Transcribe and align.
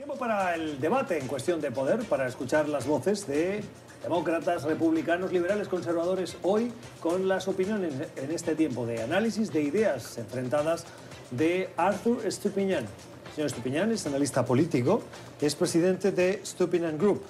Tiempo 0.00 0.16
para 0.16 0.54
el 0.54 0.80
debate 0.80 1.18
en 1.18 1.26
cuestión 1.26 1.60
de 1.60 1.70
poder, 1.70 2.02
para 2.04 2.26
escuchar 2.26 2.66
las 2.70 2.86
voces 2.86 3.26
de 3.26 3.62
demócratas, 4.02 4.62
republicanos, 4.62 5.30
liberales, 5.30 5.68
conservadores, 5.68 6.38
hoy 6.40 6.72
con 7.00 7.28
las 7.28 7.48
opiniones 7.48 7.92
en 8.16 8.30
este 8.30 8.54
tiempo 8.54 8.86
de 8.86 9.02
análisis 9.02 9.52
de 9.52 9.60
ideas 9.60 10.16
enfrentadas 10.16 10.86
de 11.30 11.68
Arthur 11.76 12.22
Stupiñán. 12.32 12.86
Señor 13.34 13.50
Stupiñán 13.50 13.92
es 13.92 14.06
analista 14.06 14.42
político, 14.42 15.02
es 15.38 15.54
presidente 15.54 16.12
de 16.12 16.40
Stupiñán 16.46 16.96
Group. 16.96 17.20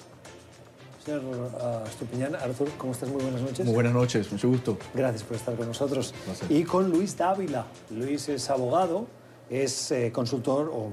Señor 1.03 1.23
uh, 1.25 1.89
Stupiñán, 1.91 2.35
Arthur, 2.35 2.69
¿cómo 2.77 2.93
estás? 2.93 3.09
Muy 3.09 3.21
buenas 3.21 3.41
noches. 3.41 3.65
Muy 3.65 3.73
buenas 3.73 3.93
noches, 3.93 4.31
mucho 4.31 4.47
gusto. 4.47 4.77
Gracias 4.93 5.23
por 5.23 5.35
estar 5.35 5.55
con 5.57 5.67
nosotros. 5.67 6.13
Y 6.47 6.63
con 6.63 6.89
Luis 6.89 7.17
Dávila. 7.17 7.65
Luis 7.89 8.29
es 8.29 8.49
abogado, 8.49 9.07
es 9.49 9.91
eh, 9.91 10.13
consultor 10.13 10.71
o 10.73 10.89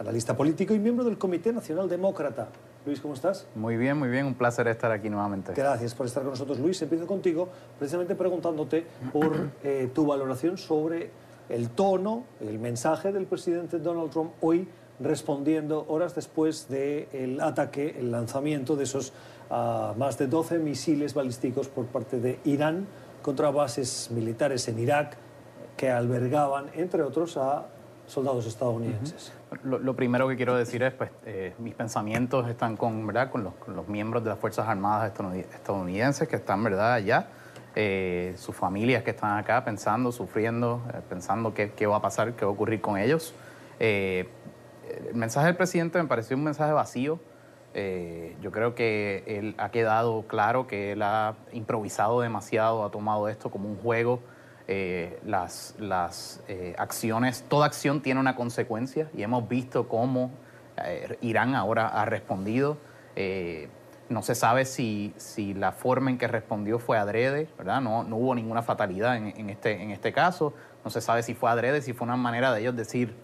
analista 0.00 0.34
político 0.34 0.72
y 0.74 0.78
miembro 0.78 1.04
del 1.04 1.18
Comité 1.18 1.52
Nacional 1.52 1.86
Demócrata. 1.86 2.48
Luis, 2.86 3.00
¿cómo 3.00 3.12
estás? 3.12 3.46
Muy 3.54 3.76
bien, 3.76 3.98
muy 3.98 4.08
bien. 4.08 4.24
Un 4.24 4.34
placer 4.34 4.66
estar 4.68 4.90
aquí 4.90 5.10
nuevamente. 5.10 5.52
Gracias 5.54 5.94
por 5.94 6.06
estar 6.06 6.22
con 6.22 6.30
nosotros. 6.30 6.58
Luis, 6.58 6.80
empiezo 6.80 7.06
contigo 7.06 7.50
precisamente 7.78 8.14
preguntándote 8.14 8.86
por 9.12 9.50
eh, 9.62 9.90
tu 9.94 10.06
valoración 10.06 10.56
sobre 10.56 11.10
el 11.50 11.68
tono, 11.68 12.24
el 12.40 12.58
mensaje 12.58 13.12
del 13.12 13.26
presidente 13.26 13.78
Donald 13.78 14.10
Trump 14.10 14.32
hoy 14.40 14.66
respondiendo 15.00 15.84
horas 15.88 16.14
después 16.14 16.68
del 16.68 17.38
ataque, 17.42 17.96
el 17.98 18.10
lanzamiento 18.10 18.76
de 18.76 18.84
esos 18.84 19.12
uh, 19.50 19.98
más 19.98 20.16
de 20.16 20.28
12 20.28 20.58
misiles 20.58 21.12
balísticos 21.12 21.68
por 21.68 21.86
parte 21.86 22.20
de 22.20 22.38
Irán 22.44 22.86
contra 23.20 23.50
bases 23.50 24.10
militares 24.10 24.66
en 24.68 24.78
Irak 24.78 25.16
que 25.76 25.90
albergaban, 25.90 26.70
entre 26.74 27.02
otros, 27.02 27.36
a 27.36 27.66
soldados 28.10 28.46
estadounidenses. 28.46 29.32
Lo, 29.62 29.94
primero 29.94 30.28
que 30.28 30.36
quiero 30.36 30.56
decir 30.56 30.82
es, 30.82 30.92
pues, 30.92 31.10
eh, 31.24 31.54
mis 31.58 31.74
pensamientos 31.74 32.48
están 32.48 32.76
con, 32.76 33.06
¿verdad? 33.06 33.30
Con, 33.30 33.44
los, 33.44 33.88
miembros 33.88 34.22
de 34.24 34.30
las 34.30 34.38
Fuerzas 34.38 34.68
Armadas 34.68 35.12
estadounidenses 35.54 36.28
que 36.28 36.36
están, 36.36 36.62
¿verdad?, 36.62 36.94
allá. 36.94 37.28
Eh, 37.76 38.34
sus 38.36 38.56
familias 38.56 39.04
que 39.04 39.10
están 39.10 39.38
acá 39.38 39.64
pensando, 39.64 40.10
sufriendo, 40.10 40.82
eh, 40.92 41.00
pensando 41.08 41.54
qué, 41.54 41.70
qué, 41.70 41.86
va 41.86 41.96
a 41.96 42.02
pasar, 42.02 42.34
qué 42.34 42.44
va 42.44 42.50
a 42.50 42.54
ocurrir 42.54 42.80
con 42.80 42.98
ellos. 42.98 43.32
El 43.78 44.26
mensaje 45.14 45.46
del 45.46 45.56
presidente 45.56 46.02
me 46.02 46.08
pareció 46.08 46.36
un 46.36 46.44
mensaje 46.44 46.72
vacío. 46.72 47.20
Yo 48.42 48.50
creo 48.50 48.74
que 48.74 49.22
él 49.26 49.54
ha 49.56 49.70
quedado 49.70 50.24
claro 50.26 50.66
que 50.66 50.92
él 50.92 51.02
ha 51.02 51.36
improvisado 51.52 52.20
demasiado, 52.20 52.84
ha 52.84 52.90
tomado 52.90 53.28
esto 53.28 53.50
como 53.50 53.68
un 53.68 53.76
juego. 53.76 54.20
Eh, 54.72 55.18
las 55.24 55.74
las 55.78 56.42
acciones, 56.78 57.44
toda 57.48 57.66
acción 57.66 58.02
tiene 58.02 58.20
una 58.20 58.36
consecuencia 58.36 59.10
y 59.16 59.24
hemos 59.24 59.48
visto 59.48 59.88
cómo 59.88 60.30
Irán 61.20 61.56
ahora 61.56 61.88
ha 61.88 62.04
respondido. 62.04 62.78
No 64.10 64.22
se 64.22 64.34
sabe 64.34 64.64
si, 64.64 65.14
si, 65.18 65.54
la 65.54 65.70
forma 65.70 66.10
en 66.10 66.18
que 66.18 66.26
respondió 66.26 66.80
fue 66.80 66.98
adrede, 66.98 67.48
¿verdad? 67.56 67.80
No, 67.80 68.02
no 68.02 68.16
hubo 68.16 68.34
ninguna 68.34 68.60
fatalidad 68.60 69.16
en, 69.16 69.28
en, 69.36 69.50
este, 69.50 69.80
en 69.80 69.92
este 69.92 70.12
caso. 70.12 70.52
No 70.84 70.90
se 70.90 71.00
sabe 71.00 71.22
si 71.22 71.34
fue 71.34 71.48
adrede, 71.48 71.80
si 71.80 71.92
fue 71.92 72.06
una 72.06 72.16
manera 72.16 72.52
de 72.52 72.60
ellos 72.60 72.74
decir, 72.74 73.14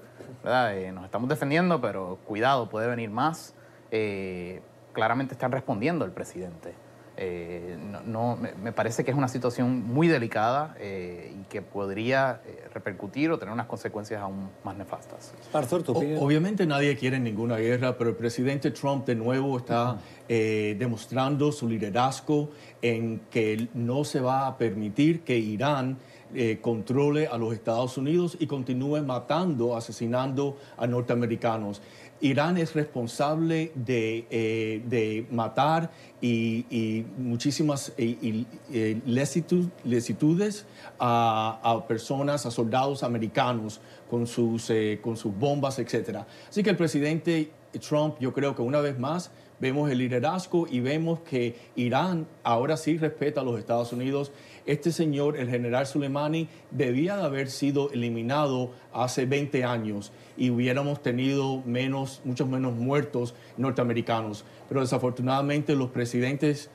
¿verdad? 0.44 0.76
Eh, 0.76 0.92
nos 0.92 1.04
estamos 1.04 1.28
defendiendo, 1.28 1.80
pero 1.80 2.18
cuidado, 2.24 2.68
puede 2.68 2.86
venir 2.86 3.10
más. 3.10 3.52
Eh, 3.90 4.62
claramente 4.92 5.34
están 5.34 5.50
respondiendo 5.50 6.04
el 6.04 6.12
presidente. 6.12 6.74
Eh, 7.18 7.78
no, 7.90 8.36
no, 8.36 8.38
me 8.62 8.72
parece 8.72 9.02
que 9.04 9.10
es 9.10 9.16
una 9.16 9.28
situación 9.28 9.86
muy 9.86 10.06
delicada 10.06 10.76
eh, 10.78 11.34
y 11.34 11.44
que 11.44 11.62
podría 11.62 12.42
eh, 12.44 12.68
repercutir 12.74 13.30
o 13.30 13.38
tener 13.38 13.54
unas 13.54 13.66
consecuencias 13.66 14.20
aún 14.20 14.50
más 14.64 14.76
nefastas. 14.76 15.32
Arthur. 15.52 15.84
Obviamente 16.20 16.66
nadie 16.66 16.94
quiere 16.96 17.18
ninguna 17.18 17.56
guerra, 17.56 17.96
pero 17.96 18.10
el 18.10 18.16
presidente 18.16 18.70
Trump 18.70 19.06
de 19.06 19.14
nuevo 19.14 19.56
está 19.56 19.96
-huh. 20.28 20.76
demostrando 20.76 21.52
su 21.52 21.68
liderazgo 21.68 22.50
en 22.82 23.20
que 23.30 23.68
no 23.72 24.04
se 24.04 24.20
va 24.20 24.46
a 24.46 24.58
permitir 24.58 25.22
que 25.22 25.38
Irán 25.38 25.96
eh, 26.34 26.58
controle 26.60 27.28
a 27.28 27.38
los 27.38 27.54
Estados 27.54 27.96
Unidos 27.96 28.36
y 28.40 28.48
continúe 28.48 29.00
matando, 29.02 29.76
asesinando 29.76 30.56
a 30.76 30.86
norteamericanos. 30.86 31.80
Irán 32.20 32.56
es 32.56 32.74
responsable 32.74 33.72
de, 33.74 34.26
eh, 34.30 34.82
de 34.86 35.26
matar 35.30 35.90
y, 36.20 37.04
muchísimas 37.18 37.92
lesitud, 37.98 39.66
lesitudes 39.84 40.66
a, 40.98 41.60
a, 41.62 41.86
personas, 41.86 42.46
a 42.46 42.50
soldados 42.50 43.02
americanos 43.02 43.80
con 44.08 44.26
sus, 44.26 44.70
eh, 44.70 44.98
con 45.02 45.16
sus 45.16 45.36
bombas, 45.36 45.78
etc. 45.78 46.24
Así 46.48 46.62
que 46.62 46.70
el 46.70 46.76
presidente 46.76 47.50
Trump, 47.86 48.16
yo 48.20 48.32
creo 48.32 48.54
que 48.54 48.62
una 48.62 48.80
vez 48.80 48.98
más, 48.98 49.30
vemos 49.60 49.90
el 49.90 49.98
liderazgo 49.98 50.66
y 50.70 50.80
vemos 50.80 51.20
que 51.20 51.56
Irán 51.76 52.26
ahora 52.42 52.76
sí 52.76 52.98
respeta 52.98 53.40
a 53.40 53.44
los 53.44 53.58
Estados 53.58 53.92
Unidos. 53.92 54.32
Este 54.66 54.90
señor, 54.92 55.36
el 55.36 55.48
general 55.48 55.86
Soleimani, 55.86 56.48
debía 56.70 57.16
de 57.16 57.22
haber 57.22 57.50
sido 57.50 57.90
eliminado 57.92 58.72
hace 58.92 59.24
20 59.24 59.64
años 59.64 60.12
y 60.36 60.50
hubiéramos 60.50 61.02
tenido 61.02 61.62
menos, 61.64 62.20
muchos 62.24 62.48
menos 62.48 62.74
muertos 62.74 63.34
norteamericanos. 63.56 64.44
Pero 64.68 64.80
desafortunadamente 64.80 65.74
los 65.76 65.90
presidentes 65.90 66.70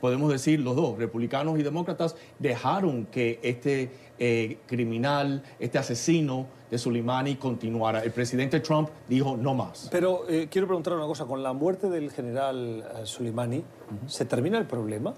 podemos 0.00 0.30
decir 0.30 0.60
los 0.60 0.76
dos, 0.76 0.98
republicanos 0.98 1.58
y 1.58 1.62
demócratas, 1.62 2.16
dejaron 2.38 3.06
que 3.06 3.40
este 3.42 3.90
eh, 4.18 4.58
criminal, 4.66 5.42
este 5.58 5.78
asesino 5.78 6.46
de 6.70 6.78
Soleimani 6.78 7.36
continuara. 7.36 8.02
El 8.02 8.12
presidente 8.12 8.60
Trump 8.60 8.90
dijo 9.08 9.36
no 9.36 9.54
más. 9.54 9.88
Pero 9.90 10.28
eh, 10.28 10.48
quiero 10.50 10.66
preguntar 10.66 10.94
una 10.94 11.06
cosa, 11.06 11.24
con 11.24 11.42
la 11.42 11.52
muerte 11.52 11.88
del 11.88 12.10
general 12.10 12.84
eh, 12.96 13.06
Soleimani, 13.06 13.58
uh 13.58 13.60
-huh. 13.60 14.08
¿se 14.08 14.24
termina 14.24 14.58
el 14.58 14.66
problema? 14.66 15.14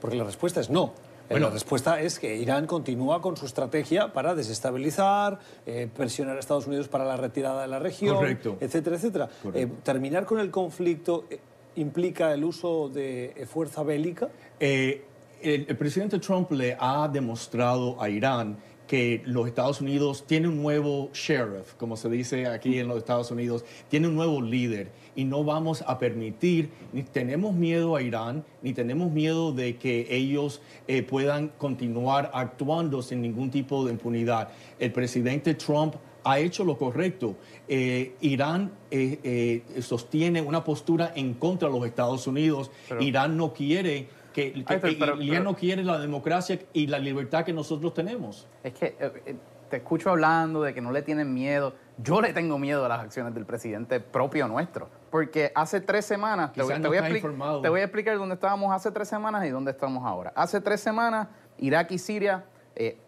Porque 0.00 0.16
la 0.16 0.24
respuesta 0.24 0.60
es 0.60 0.68
no. 0.68 0.92
Bueno, 1.28 1.46
la 1.46 1.52
respuesta 1.52 2.00
es 2.00 2.18
que 2.18 2.36
Irán 2.36 2.66
continúa 2.66 3.20
con 3.20 3.36
su 3.36 3.46
estrategia 3.46 4.12
para 4.12 4.34
desestabilizar, 4.34 5.38
eh, 5.66 5.88
presionar 5.94 6.36
a 6.36 6.40
Estados 6.40 6.66
Unidos 6.66 6.88
para 6.88 7.04
la 7.04 7.16
retirada 7.16 7.62
de 7.62 7.68
la 7.68 7.78
región, 7.78 8.16
correcto, 8.16 8.56
etcétera, 8.60 8.96
etcétera. 8.96 9.28
Eh, 9.54 9.66
terminar 9.82 10.24
con 10.24 10.38
el 10.38 10.50
conflicto 10.50 11.24
eh, 11.28 11.38
implica 11.76 12.32
el 12.32 12.44
uso 12.44 12.88
de 12.88 13.46
fuerza 13.50 13.82
bélica. 13.82 14.28
El, 14.60 15.02
el, 15.42 15.76
presidente 15.76 16.18
Trump 16.18 16.50
le 16.52 16.76
ha 16.78 17.08
demostrado 17.08 18.00
a 18.00 18.08
Irán 18.08 18.56
que 18.86 19.22
los 19.24 19.46
Estados 19.46 19.80
Unidos 19.80 20.24
tiene 20.26 20.48
un 20.48 20.62
nuevo 20.62 21.10
sheriff, 21.12 21.74
como 21.76 21.96
se 21.96 22.08
dice 22.08 22.46
aquí 22.46 22.78
en 22.78 22.88
los 22.88 22.98
Estados 22.98 23.30
Unidos, 23.30 23.64
tiene 23.88 24.08
un 24.08 24.14
nuevo 24.14 24.40
líder 24.40 24.90
y 25.16 25.24
no 25.24 25.42
vamos 25.42 25.82
a 25.86 25.98
permitir, 25.98 26.70
ni 26.92 27.02
tenemos 27.02 27.54
miedo 27.54 27.96
a 27.96 28.02
Irán, 28.02 28.44
ni 28.62 28.72
tenemos 28.72 29.10
miedo 29.10 29.52
de 29.52 29.76
que 29.76 30.06
ellos 30.10 30.60
eh, 30.86 31.02
puedan 31.02 31.48
continuar 31.58 32.30
actuando 32.34 33.02
sin 33.02 33.22
ningún 33.22 33.50
tipo 33.50 33.84
de 33.84 33.92
impunidad. 33.92 34.50
El 34.78 34.92
presidente 34.92 35.54
Trump 35.54 35.94
ha 36.22 36.38
hecho 36.38 36.64
lo 36.64 36.76
correcto. 36.76 37.36
Eh, 37.66 38.14
Irán 38.20 38.72
eh, 38.90 39.62
sostiene 39.80 40.42
una 40.42 40.62
postura 40.62 41.12
en 41.14 41.34
contra 41.34 41.68
de 41.68 41.78
los 41.78 41.86
Estados 41.86 42.26
Unidos. 42.26 42.70
Pero, 42.88 43.00
Irán 43.00 43.36
no 43.36 43.52
quiere 43.52 44.08
que, 44.36 44.52
que, 44.52 44.58
Ay, 44.66 44.78
pero, 44.82 44.98
pero, 44.98 45.16
pero, 45.16 45.42
no 45.42 45.56
quiere 45.56 45.82
la 45.82 45.98
democracia 45.98 46.58
y 46.74 46.88
la 46.88 46.98
libertad 46.98 47.42
que 47.42 47.54
nosotros 47.54 47.94
tenemos. 47.94 48.46
Es 48.62 48.74
que 48.74 48.94
eh, 49.00 49.36
te 49.70 49.78
escucho 49.78 50.10
hablando 50.10 50.60
de 50.60 50.74
que 50.74 50.82
no 50.82 50.92
le 50.92 51.00
tienen 51.00 51.32
miedo. 51.32 51.72
Yo 51.96 52.20
le 52.20 52.34
tengo 52.34 52.58
miedo 52.58 52.84
a 52.84 52.88
las 52.88 53.00
acciones 53.00 53.32
del 53.32 53.46
presidente 53.46 53.98
propio 53.98 54.46
nuestro. 54.46 54.90
Porque 55.10 55.52
hace 55.54 55.80
tres 55.80 56.04
semanas, 56.04 56.52
te 56.52 56.62
voy, 56.62 56.74
no 56.74 56.82
te, 56.82 56.88
voy 56.88 57.62
te 57.62 57.68
voy, 57.70 57.80
a 57.80 57.84
explicar 57.84 58.18
dónde 58.18 58.34
estábamos 58.34 58.74
hace 58.74 58.90
tres 58.90 59.08
semanas 59.08 59.46
y 59.46 59.48
dónde 59.48 59.70
estamos 59.70 60.04
ahora. 60.04 60.34
Hace 60.36 60.60
tres 60.60 60.82
semanas, 60.82 61.28
Irak 61.56 61.92
y 61.92 61.98
Siria 61.98 62.44
eh, 62.74 62.98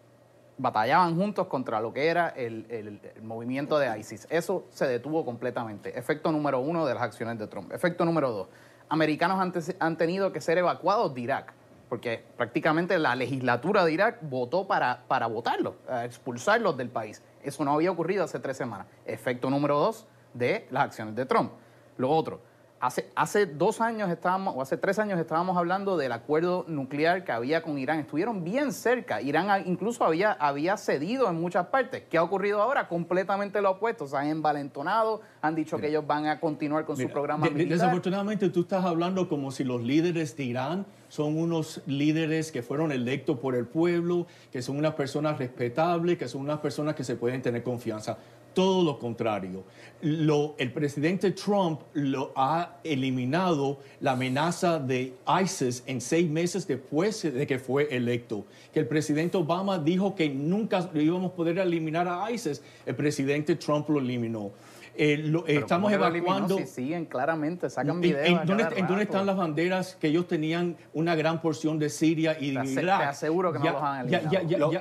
batallaban 0.57 1.15
juntos 1.15 1.45
contra 1.45 1.79
lo 1.79 1.93
que 1.93 2.07
era 2.07 2.29
el, 2.29 2.65
el, 2.71 2.99
el, 3.15 3.21
movimiento 3.21 3.77
de 3.77 3.99
ISIS. 3.99 4.25
Eso 4.31 4.65
se 4.71 4.87
detuvo 4.87 5.23
completamente. 5.23 5.95
Efecto 5.95 6.31
número 6.31 6.59
uno 6.59 6.87
de 6.87 6.95
las 6.95 7.03
acciones 7.03 7.37
de 7.37 7.45
Trump. 7.45 7.71
Efecto 7.71 8.03
número 8.03 8.31
dos 8.31 8.47
americanos 8.89 9.39
han, 9.39 9.53
han, 9.79 9.97
tenido 9.97 10.31
que 10.31 10.41
ser 10.41 10.57
evacuados 10.57 11.13
de 11.13 11.21
Irak, 11.21 11.53
porque 11.87 12.23
prácticamente 12.37 12.97
la 12.99 13.15
legislatura 13.15 13.85
de 13.85 13.93
Irak 13.93 14.19
votó 14.21 14.67
para, 14.67 15.03
para 15.07 15.27
votarlos, 15.27 15.75
expulsarlos 16.03 16.75
del 16.77 16.89
país. 16.89 17.21
Eso 17.43 17.63
no 17.63 17.73
había 17.73 17.91
ocurrido 17.91 18.23
hace 18.23 18.39
tres 18.39 18.57
semanas. 18.57 18.87
Efecto 19.05 19.49
número 19.49 19.79
dos 19.79 20.07
de 20.33 20.67
las 20.71 20.85
acciones 20.85 21.15
de 21.15 21.25
Trump. 21.25 21.51
Lo 21.97 22.09
otro, 22.09 22.41
hace, 22.79 23.09
hace 23.15 23.45
dos 23.45 23.81
años 23.81 24.09
estábamos, 24.09 24.55
o 24.55 24.61
hace 24.61 24.77
tres 24.77 24.99
años 24.99 25.19
estábamos 25.19 25.57
hablando 25.57 25.97
del 25.97 26.11
acuerdo 26.11 26.65
nuclear 26.67 27.23
que 27.23 27.31
había 27.31 27.61
con 27.61 27.77
Irán. 27.77 27.99
Estuvieron 27.99 28.43
bien 28.43 28.73
cerca. 28.73 29.21
Irán 29.21 29.63
incluso 29.65 30.03
había, 30.03 30.31
había 30.33 30.77
cedido 30.77 31.29
en 31.29 31.39
muchas 31.39 31.67
partes. 31.67 32.03
¿Qué 32.09 32.17
ha 32.17 32.23
ocurrido 32.23 32.61
ahora? 32.61 32.87
Completamente 32.87 33.61
lo 33.61 33.71
opuesto. 33.71 34.07
Se 34.07 34.17
han 34.17 34.27
envalentonado, 34.27 35.21
han 35.41 35.55
dicho 35.55 35.77
mira, 35.77 35.87
que 35.87 35.91
ellos 35.91 36.07
van 36.07 36.27
a 36.27 36.39
continuar 36.39 36.85
con 36.85 36.97
mira, 36.97 37.09
su 37.09 37.13
programa 37.13 37.47
de, 37.47 37.51
militar. 37.51 37.77
Desafortunadamente 37.77 38.49
tú 38.49 38.61
estás 38.61 38.85
hablando 38.85 39.27
como 39.27 39.51
si 39.51 39.63
los 39.63 39.81
líderes 39.81 40.35
de 40.37 40.43
Irán 40.43 40.85
son 41.09 41.37
unos 41.37 41.81
líderes 41.87 42.51
que 42.51 42.61
fueron 42.61 42.91
electos 42.91 43.39
por 43.39 43.55
el 43.55 43.65
pueblo, 43.65 44.27
que 44.51 44.61
son 44.61 44.77
unas 44.77 44.93
personas 44.93 45.37
respetables, 45.39 46.17
que 46.17 46.27
son 46.27 46.41
unas 46.41 46.59
personas 46.59 46.95
que 46.95 47.03
se 47.03 47.15
pueden 47.15 47.41
tener 47.41 47.63
confianza. 47.63 48.17
Todo 48.53 48.83
lo 48.83 48.99
contrario. 48.99 49.63
Lo, 50.01 50.55
el 50.57 50.71
presidente 50.71 51.31
Trump 51.31 51.81
lo 51.93 52.31
ha 52.35 52.77
eliminado 52.83 53.79
la 53.99 54.11
amenaza 54.11 54.79
de 54.79 55.13
ISIS 55.43 55.83
en 55.85 55.99
seis 55.99 56.29
meses 56.29 56.65
después 56.67 57.21
de 57.21 57.45
que 57.45 57.59
fue 57.59 57.93
electo. 57.93 58.45
Que 58.73 58.79
el 58.79 58.87
presidente 58.87 59.37
Obama 59.37 59.77
dijo 59.77 60.15
que 60.15 60.29
nunca 60.29 60.89
íbamos 60.93 61.31
a 61.31 61.35
poder 61.35 61.57
eliminar 61.59 62.07
a 62.07 62.31
ISIS, 62.31 62.61
el 62.85 62.95
presidente 62.95 63.55
Trump 63.55 63.89
lo 63.89 63.99
eliminó. 63.99 64.51
Eh, 65.01 65.15
lo, 65.17 65.47
estamos 65.47 65.93
evacuando. 65.93 66.57
Si 66.57 66.65
siguen 66.65 67.05
claramente, 67.05 67.69
sacan 67.69 68.01
videos. 68.01 68.41
¿En, 68.41 68.45
dónde, 68.45 69.03
están 69.03 69.25
las 69.25 69.37
banderas 69.37 69.95
que 69.95 70.07
ellos 70.07 70.27
tenían 70.27 70.75
una 70.93 71.15
gran 71.15 71.41
porción 71.41 71.79
de 71.79 71.89
Siria 71.89 72.35
y 72.37 72.51
de 72.51 72.69
Irak? 72.69 72.99
Te 72.99 73.05
aseguro 73.05 73.53
que 73.53 73.59
no 73.59 73.71
los 73.71 73.81
han 73.81 74.09
eliminado. 74.09 74.71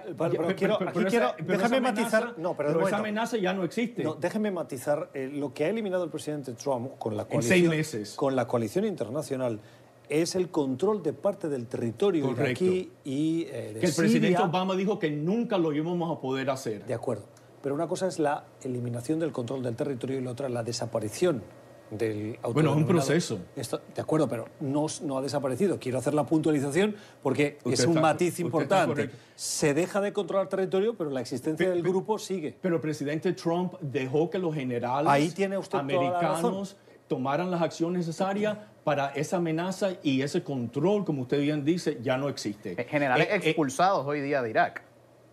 déjame 1.47 1.81
matizar. 1.81 2.35
no, 2.37 2.56
pero, 2.56 2.85
esa 2.88 2.97
amenaza 2.97 3.37
ya 3.37 3.55
no 3.55 3.62
existe. 3.62 4.03
No, 4.03 4.17
déjeme 4.17 4.50
matizar. 4.50 5.09
Eh, 5.15 5.31
lo 5.32 5.55
que 5.55 5.67
ha 5.67 5.69
eliminado 5.69 6.03
el 6.03 6.11
presidente 6.11 6.53
Trump 6.55 6.99
con 6.99 7.17
la 7.17 7.25
coalición, 7.25 7.55
en 7.55 7.61
seis 7.61 7.69
meses. 7.69 8.14
Con 8.17 8.35
la 8.35 8.49
coalición 8.49 8.87
internacional 8.87 9.61
es 10.09 10.35
el 10.35 10.49
control 10.49 11.00
de 11.00 11.12
parte 11.12 11.49
del 11.49 11.67
territorio 11.67 12.32
iraquí 12.32 12.91
y 13.05 13.43
eh, 13.43 13.73
de 13.75 13.81
Que 13.81 13.87
el 13.87 13.94
presidente 13.94 14.43
Obama 14.43 14.75
dijo 14.75 14.99
que 14.99 15.11
nunca 15.12 15.59
lo 15.59 15.73
íbamos 15.73 16.17
a 16.17 16.21
poder 16.21 16.50
hacer. 16.50 16.85
De 16.87 16.94
acuerdo. 16.94 17.38
Pero 17.63 17.75
una 17.75 17.89
cosa 17.89 18.07
es 18.07 18.19
la 18.19 18.45
eliminación 18.63 19.19
del 19.19 19.33
control 19.33 19.63
del 19.63 19.77
territorio 19.77 20.19
y 20.19 20.23
la 20.23 20.31
otra 20.31 20.47
es 20.47 20.53
la 20.53 20.63
desaparición 20.63 21.43
del 21.91 22.39
Bueno, 22.53 22.71
es 22.71 22.77
un 22.77 22.87
proceso. 22.87 23.39
de 23.55 24.03
acuerdo, 24.03 24.29
pero 24.29 24.49
no, 24.61 24.87
no 25.03 25.19
ha 25.19 25.23
desaparecido. 25.23 25.79
Quiero 25.79 25.99
hacer 25.99 26.15
la 26.15 26.25
puntualización 26.27 26.97
porque 27.23 27.59
es 27.65 27.85
un 27.87 28.01
matiz 28.01 28.41
importante. 28.41 29.11
Se 29.35 29.75
deja 29.75 30.01
de 30.01 30.13
controlar 30.13 30.49
territorio, 30.49 30.97
pero 30.97 31.11
la 31.11 31.21
existencia 31.21 31.69
del 31.71 31.83
grupo 31.83 32.19
sigue. 32.19 32.57
Pero 32.61 32.77
el 32.77 32.81
presidente 32.81 33.33
Trump 33.33 33.75
dejó 33.81 34.31
que 34.31 34.39
los 34.39 34.55
generales 34.55 35.35
americanos 35.73 36.77
tomaran 37.09 37.51
las 37.51 37.63
acciones 37.63 38.07
necesarias 38.07 38.59
para 38.85 39.09
esa 39.09 39.39
amenaza 39.39 39.93
y 40.03 40.23
ese 40.23 40.43
control, 40.43 41.05
como 41.05 41.23
usted 41.23 41.41
bien 41.41 41.65
dice, 41.65 41.99
ya 42.03 42.17
no 42.17 42.29
existe. 42.29 42.75
Generales 42.85 43.27
eh, 43.29 43.35
eh, 43.35 43.41
expulsados 43.45 44.07
hoy 44.07 44.21
día 44.21 44.43
de 44.43 44.51
Irak. 44.51 44.83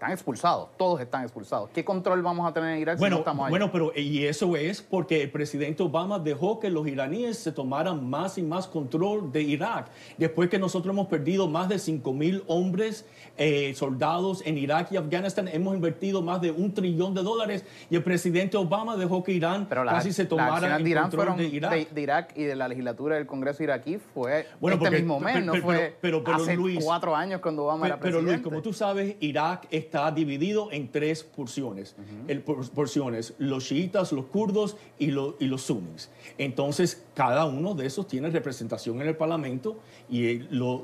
Están 0.05 0.13
expulsados, 0.13 0.69
todos 0.77 1.01
están 1.01 1.23
expulsados. 1.23 1.69
¿Qué 1.71 1.83
control 1.83 2.21
vamos 2.21 2.47
a 2.47 2.53
tener 2.53 2.75
en 2.75 2.81
Irak 2.81 2.99
bueno, 2.99 3.15
si 3.15 3.17
no 3.17 3.21
estamos 3.21 3.45
ahí? 3.45 3.49
Bueno, 3.49 3.71
pero 3.71 3.91
y 3.95 4.25
eso 4.25 4.55
es 4.55 4.81
porque 4.81 5.23
el 5.23 5.31
presidente 5.31 5.81
Obama 5.81 6.19
dejó 6.19 6.59
que 6.59 6.69
los 6.69 6.87
iraníes 6.87 7.39
se 7.39 7.51
tomaran 7.51 8.07
más 8.07 8.37
y 8.37 8.43
más 8.43 8.67
control 8.67 9.31
de 9.31 9.41
Irak. 9.41 9.87
Después 10.17 10.49
que 10.49 10.59
nosotros 10.59 10.93
hemos 10.93 11.07
perdido 11.07 11.47
más 11.47 11.69
de 11.69 11.79
5 11.79 12.13
mil 12.13 12.43
hombres, 12.45 13.05
eh, 13.37 13.73
soldados 13.75 14.43
en 14.45 14.59
Irak 14.59 14.91
y 14.91 14.97
Afganistán, 14.97 15.47
hemos 15.47 15.73
invertido 15.73 16.21
más 16.21 16.39
de 16.39 16.51
un 16.51 16.73
trillón 16.73 17.15
de 17.15 17.23
dólares 17.23 17.65
y 17.89 17.95
el 17.95 18.03
presidente 18.03 18.57
Obama 18.57 18.95
dejó 18.97 19.23
que 19.23 19.31
Irán 19.31 19.65
casi 19.65 20.13
se 20.13 20.25
tomara 20.25 20.77
el 20.77 20.95
control 21.01 21.37
de 21.37 21.45
Irak. 21.45 21.89
De, 21.89 22.01
Irak 22.01 22.33
y 22.35 22.43
de 22.43 22.55
la 22.55 22.67
legislatura 22.67 23.15
del 23.15 23.25
Congreso 23.25 23.63
iraquí 23.63 23.97
fue 24.13 24.45
bueno, 24.59 24.77
este 24.77 24.91
mismo 24.91 25.19
mes, 25.19 25.43
no 25.43 25.55
fue 25.55 25.97
pero, 25.99 26.23
hace 26.27 26.57
cuatro 26.83 27.15
años 27.15 27.41
cuando 27.41 27.63
Obama 27.63 27.87
era 27.87 27.99
presidente. 27.99 28.25
Pero 28.25 28.37
Luis, 28.37 28.43
como 28.43 28.61
tú 28.61 28.71
sabes, 28.71 29.15
Irak 29.19 29.67
es 29.71 29.89
está 29.95 30.11
dividido 30.11 30.71
en 30.71 30.91
tres 30.91 31.23
porciones. 31.23 31.95
el, 32.27 32.41
porciones 32.41 33.33
los 33.37 33.65
chiitas, 33.65 34.11
los 34.11 34.25
kurdos 34.25 34.75
y, 34.99 35.05
y 35.05 35.47
los 35.47 35.61
sunnis. 35.61 36.09
Entonces, 36.37 37.05
cada 37.13 37.45
uno 37.45 37.73
de 37.75 37.85
esos 37.85 38.05
tiene 38.05 38.29
representación 38.29 38.99
en 39.01 39.07
el 39.07 39.15
Parlamento 39.15 39.77
y 40.09 40.25
eh, 40.25 40.47
los, 40.49 40.81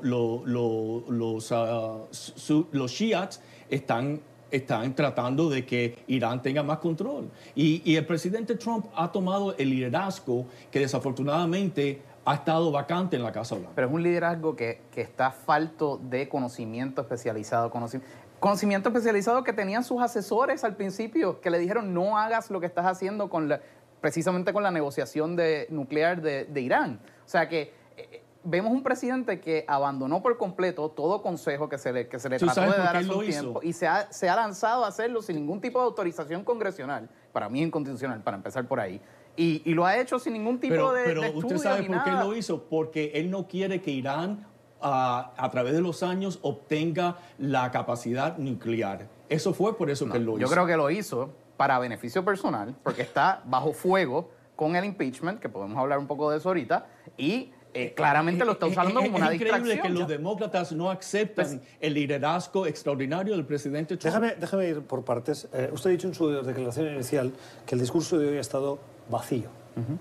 uh, 1.50 2.66
los 2.72 2.90
shiats 2.90 3.42
están 3.68 4.20
están 4.50 4.94
tratando 4.94 5.48
de 5.48 5.64
que 5.64 6.04
Irán 6.08 6.42
tenga 6.42 6.62
más 6.62 6.78
control. 6.78 7.30
Y, 7.54 7.80
y, 7.90 7.96
el 7.96 8.04
presidente 8.04 8.54
Trump 8.54 8.84
ha 8.94 9.10
tomado 9.10 9.56
el 9.56 9.70
liderazgo 9.70 10.46
que 10.70 10.78
desafortunadamente 10.78 12.02
ha 12.24 12.34
estado 12.34 12.70
vacante 12.70 13.16
en 13.16 13.22
la 13.22 13.32
Casa 13.32 13.56
Blanca. 13.56 13.72
Pero 13.74 13.88
es 13.88 13.94
un 13.94 14.02
liderazgo 14.02 14.54
que, 14.54 14.80
que 14.92 15.00
está 15.00 15.30
falto 15.30 16.00
de 16.02 16.28
conocimiento 16.28 17.00
especializado. 17.00 17.70
Conocimiento 17.70 18.08
conocimiento 18.42 18.88
especializado 18.88 19.44
que 19.44 19.52
tenían 19.52 19.84
sus 19.84 20.02
asesores 20.02 20.64
al 20.64 20.74
principio, 20.74 21.40
que 21.40 21.48
le 21.48 21.60
dijeron 21.60 21.94
no 21.94 22.18
hagas 22.18 22.50
lo 22.50 22.58
que 22.58 22.66
estás 22.66 22.86
haciendo 22.86 23.30
con 23.30 23.56
precisamente 24.00 24.52
con 24.52 24.64
la 24.64 24.72
negociación 24.72 25.36
de, 25.36 25.68
nuclear 25.70 26.20
de, 26.20 26.60
Irán. 26.60 26.98
O 27.24 27.28
sea 27.28 27.48
que 27.48 27.72
eh, 27.96 28.24
vemos 28.42 28.72
un 28.72 28.82
presidente 28.82 29.40
que 29.40 29.64
abandonó 29.68 30.24
por 30.24 30.38
completo 30.38 30.90
todo 30.90 31.22
consejo 31.22 31.68
que 31.68 31.78
se 31.78 31.92
le, 31.92 32.08
que 32.08 32.18
se 32.18 32.28
le 32.28 32.40
trató 32.40 32.62
de 32.62 32.78
dar 32.78 32.96
a 32.96 33.02
su 33.04 33.20
tiempo 33.20 33.60
y 33.62 33.72
se 33.74 33.86
ha, 33.86 34.10
se 34.12 34.28
ha 34.28 34.34
lanzado 34.34 34.84
a 34.84 34.88
hacerlo 34.88 35.22
sin 35.22 35.36
ningún 35.36 35.60
tipo 35.60 35.78
de 35.78 35.84
autorización 35.84 36.42
congresional. 36.42 37.08
Para 37.32 37.48
mí 37.48 37.62
inconstitucional, 37.62 38.22
para 38.24 38.38
empezar 38.38 38.66
por 38.66 38.80
ahí. 38.80 39.00
Y, 39.36 39.72
lo 39.72 39.86
ha 39.86 39.96
hecho 39.96 40.18
sin 40.18 40.32
ningún 40.32 40.58
tipo 40.58 40.92
de, 40.92 41.04
Pero 41.04 41.22
usted 41.32 41.58
sabe 41.58 41.84
por 41.84 42.02
qué 42.02 42.10
lo 42.10 42.34
hizo, 42.34 42.64
porque 42.64 43.12
él 43.14 43.30
no 43.30 43.46
quiere 43.46 43.80
que 43.80 43.92
Irán 43.92 44.46
a, 44.82 45.48
través 45.50 45.74
de 45.74 45.80
los 45.80 46.02
años 46.02 46.38
obtenga 46.42 47.16
la 47.38 47.70
capacidad 47.70 48.38
nuclear. 48.38 49.08
Eso 49.28 49.54
fue 49.54 49.76
por 49.76 49.90
eso 49.90 50.08
que 50.08 50.18
lo 50.18 50.32
hizo. 50.32 50.40
Yo 50.40 50.48
creo 50.48 50.66
que 50.66 50.76
lo 50.76 50.90
hizo 50.90 51.30
para 51.56 51.78
beneficio 51.78 52.24
personal, 52.24 52.74
porque 52.82 53.02
está 53.02 53.42
bajo 53.44 53.72
fuego 53.72 54.30
con 54.56 54.76
el 54.76 54.84
impeachment, 54.84 55.40
que 55.40 55.48
podemos 55.48 55.78
hablar 55.78 55.98
un 55.98 56.06
poco 56.06 56.30
de 56.30 56.38
eso 56.38 56.48
ahorita, 56.48 56.86
y 57.16 57.52
eh, 57.74 57.94
claramente 57.94 58.44
lo 58.44 58.52
está 58.52 58.66
usando 58.66 59.00
como 59.00 59.16
una 59.16 59.30
distracción. 59.30 59.66
Es 59.66 59.76
increíble 59.76 59.82
que 59.82 60.00
los 60.00 60.08
demócratas 60.08 60.72
no 60.72 60.90
aceptan 60.90 61.46
pues, 61.46 61.60
el 61.80 61.94
liderazgo 61.94 62.66
extraordinario 62.66 63.34
del 63.34 63.46
presidente 63.46 63.96
Trump. 63.96 64.14
Déjame, 64.14 64.36
déjame 64.38 64.68
ir 64.68 64.82
por 64.82 65.04
partes. 65.04 65.48
Eh, 65.52 65.70
usted 65.72 65.90
ha 65.90 65.92
dicho 65.92 66.08
en 66.08 66.14
su 66.14 66.28
declaración 66.30 66.94
inicial 66.94 67.32
que 67.64 67.74
el 67.74 67.80
discurso 67.80 68.18
de 68.18 68.28
hoy 68.28 68.36
ha 68.36 68.40
estado 68.40 68.78
vacío. 69.10 69.48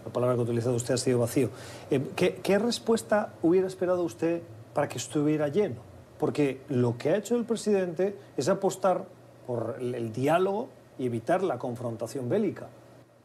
La 0.06 0.12
palabra 0.12 0.36
que 0.36 0.42
ha 0.42 0.44
utilizado 0.44 0.76
usted 0.76 0.96
ha 0.96 0.98
sido 0.98 1.20
vacío. 1.20 1.50
Eh, 1.90 2.02
¿qué, 2.18 2.36
¿Qué 2.44 2.60
respuesta 2.60 3.34
hubiera 3.42 3.68
esperado 3.68 4.04
usted 4.04 4.42
para 4.74 4.88
que 4.88 4.98
estuviera 4.98 5.48
lleno. 5.48 5.82
Porque 6.22 6.62
lo 6.70 6.98
que 6.98 7.10
ha 7.10 7.18
hecho 7.18 7.36
el 7.36 7.46
presidente 7.46 8.16
es 8.38 8.48
apostar 8.48 9.06
por 9.48 9.78
el, 9.80 10.14
diálogo 10.14 10.70
y 10.98 11.08
evitar 11.08 11.42
la 11.44 11.58
confrontación 11.58 12.30
bélica. 12.30 12.68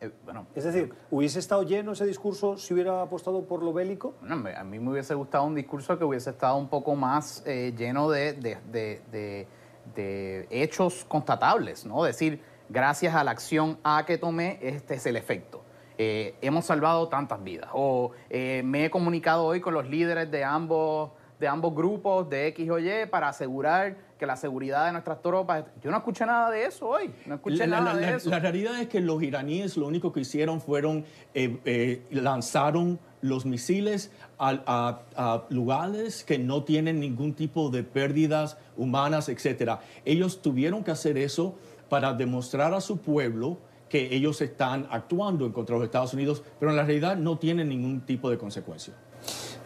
Eh, 0.01 0.11
bueno, 0.25 0.47
es 0.55 0.65
decir, 0.65 0.95
¿hubiese 1.11 1.39
estado 1.39 1.63
lleno 1.63 1.93
ese 1.93 2.07
discurso 2.07 2.57
si 2.57 2.75
hubiera 2.75 3.03
apostado 3.03 3.45
por 3.45 3.63
lo 3.63 3.73
bélico? 3.73 4.15
a 4.23 4.65
mí 4.65 4.79
me 4.79 4.91
hubiese 4.91 5.15
gustado 5.15 5.45
un 5.45 5.55
discurso 5.55 5.99
que 5.99 6.05
hubiese 6.05 6.31
estado 6.31 6.57
un 6.57 6.69
poco 6.69 6.95
más 6.95 7.43
eh, 7.47 7.75
lleno 7.77 8.11
de, 8.11 8.33
de, 8.33 9.47
de, 9.95 10.47
hechos 10.51 11.05
constatables, 11.07 11.87
¿no? 11.87 12.03
Decir, 12.03 12.41
gracias 12.69 13.15
a 13.15 13.23
la 13.25 13.31
acción 13.31 13.79
A 13.85 14.05
que 14.07 14.19
tomé, 14.19 14.59
este 14.63 14.95
es 14.95 15.07
el 15.07 15.17
efecto. 15.17 15.63
Eh, 15.99 16.35
hemos 16.43 16.67
salvado 16.67 17.09
tantas 17.09 17.43
vidas. 17.45 17.69
O 17.73 18.13
me 18.31 18.87
he 18.87 18.91
comunicado 18.91 19.45
hoy 19.45 19.61
con 19.61 19.75
los 19.75 19.89
líderes 19.89 20.31
de 20.31 20.45
ambos 20.45 21.11
de 21.39 21.49
ambos 21.49 21.75
grupos, 21.75 22.29
de 22.31 22.49
X 22.49 22.71
o 22.71 22.79
Y, 22.79 23.07
para 23.11 23.29
asegurar 23.29 23.97
que 24.19 24.27
la 24.27 24.37
seguridad 24.37 24.87
de 24.87 24.93
nuestras 24.93 25.21
tropas... 25.21 25.65
Yo 25.83 25.91
no 25.91 25.99
escuché 25.99 26.25
nada 26.25 26.51
de 26.51 26.65
eso 26.65 26.89
hoy, 26.89 27.13
no 27.27 27.35
escuché 27.35 27.67
nada 27.67 27.95
de 27.95 28.17
eso. 28.17 28.31
La 28.31 28.39
realidad 28.39 28.81
es 28.81 28.89
que 28.89 29.01
los 29.01 29.23
iraníes 29.23 29.77
lo 29.77 29.87
único 29.87 30.13
que 30.13 30.21
hicieron 30.21 30.61
fueron, 30.61 31.05
eh, 31.35 31.59
eh, 31.65 32.03
lanzaron 32.11 32.99
los 33.21 33.45
misiles 33.45 34.11
a, 34.39 35.01
a, 35.17 35.43
lugares 35.51 36.25
que 36.25 36.39
no 36.39 36.63
tienen 36.65 37.01
ningún 37.01 37.35
tipo 37.35 37.71
de 37.71 37.83
pérdidas 37.83 38.57
humanas, 38.77 39.29
etc. 39.29 39.79
Ellos 40.05 40.41
tuvieron 40.41 40.85
que 40.85 40.91
hacer 40.91 41.19
eso 41.19 41.55
para 41.89 42.15
demostrar 42.15 42.75
a 42.75 42.81
su 42.81 42.99
pueblo 42.99 43.59
que 43.89 44.15
ellos 44.15 44.41
están 44.41 44.87
actuando 44.91 45.47
en 45.47 45.53
contra 45.53 45.75
de 45.75 45.81
los 45.81 45.87
Estados 45.87 46.13
Unidos, 46.13 46.43
pero 46.59 46.71
en 46.71 46.77
la 46.77 46.85
realidad 46.85 47.17
no 47.17 47.39
tienen 47.39 47.69
ningún 47.69 48.01
tipo 48.01 48.31
de 48.31 48.39
consecuencia. 48.39 48.95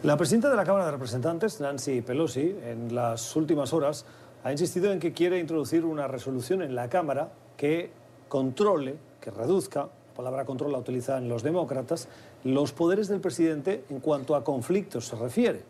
La 0.03 0.17
presidenta 0.17 0.49
de 0.49 0.55
la 0.55 0.63
Cámara 0.63 0.85
de 0.85 0.91
Representantes, 0.93 1.61
Nancy 1.61 2.01
Pelosi, 2.01 2.55
en 2.65 2.95
las 2.95 3.35
últimas 3.35 3.71
horas 3.71 4.03
ha 4.43 4.51
insistido 4.51 4.91
en 4.91 4.99
que 4.99 5.13
quiere 5.13 5.37
introducir 5.37 5.85
una 5.85 6.07
resolución 6.07 6.63
en 6.63 6.73
la 6.73 6.89
Cámara 6.89 7.29
que 7.55 7.91
controle, 8.27 8.95
que 9.21 9.29
reduzca, 9.29 9.81
la 9.81 10.15
palabra 10.15 10.43
control 10.45 10.71
la 10.71 10.79
utilizan 10.79 11.29
los 11.29 11.43
demócratas, 11.43 12.07
los 12.43 12.71
poderes 12.71 13.09
del 13.09 13.21
presidente 13.21 13.85
en 13.91 13.99
cuanto 13.99 14.35
a 14.35 14.43
conflictos 14.43 15.05
se 15.05 15.15
refiere. 15.17 15.61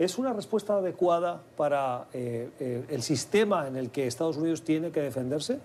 ¿Es 0.00 0.18
una 0.18 0.32
respuesta 0.32 0.78
adecuada 0.78 1.40
para 1.56 2.08
eh, 2.12 2.50
eh, 2.58 2.84
el 2.88 3.02
sistema 3.02 3.68
en 3.68 3.76
el 3.76 3.90
que 3.90 4.08
Estados 4.08 4.36
Unidos 4.36 4.62
tiene 4.62 4.90
que 4.90 5.00
defenderse? 5.00 5.60